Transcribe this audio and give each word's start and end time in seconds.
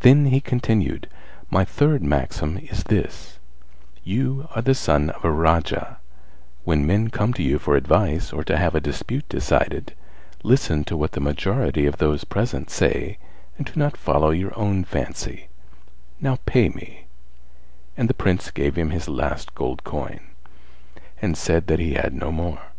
Then 0.00 0.24
he 0.28 0.40
continued, 0.40 1.10
"My 1.50 1.62
third 1.62 2.02
maxim 2.02 2.56
is 2.56 2.84
this: 2.84 3.38
You 4.02 4.48
are 4.54 4.62
the 4.62 4.74
son 4.74 5.10
of 5.10 5.22
a 5.26 5.30
Raja; 5.30 5.98
when 6.64 6.86
men 6.86 7.08
come 7.10 7.34
to 7.34 7.42
you 7.42 7.58
for 7.58 7.76
advice 7.76 8.32
or 8.32 8.42
to 8.44 8.56
have 8.56 8.74
a 8.74 8.80
dispute 8.80 9.28
decided, 9.28 9.92
listen 10.42 10.84
to 10.84 10.96
what 10.96 11.12
the 11.12 11.20
majority 11.20 11.84
of 11.84 11.98
those 11.98 12.24
present 12.24 12.70
say 12.70 13.18
and 13.58 13.66
do 13.66 13.72
not 13.76 13.98
follow 13.98 14.30
your 14.30 14.58
own 14.58 14.84
fancy, 14.84 15.48
now 16.18 16.38
pay 16.46 16.70
me;" 16.70 17.04
and 17.94 18.08
the 18.08 18.14
Prince 18.14 18.50
gave 18.50 18.74
him 18.76 18.88
his 18.88 19.06
last 19.06 19.54
gold 19.54 19.84
coin, 19.84 20.20
and 21.20 21.36
said 21.36 21.66
that 21.66 21.78
he 21.78 21.92
had 21.92 22.14
no 22.14 22.32
more. 22.32 22.72